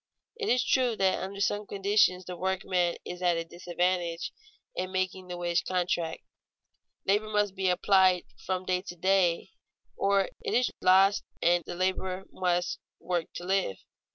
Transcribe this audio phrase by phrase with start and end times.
[0.35, 4.31] It is true that under some conditions the workman is at a disadvantage
[4.75, 6.23] in making the wage contract;
[7.05, 9.51] labor must be applied from day to day
[9.95, 13.77] or it is lost, and the laborer must work to live.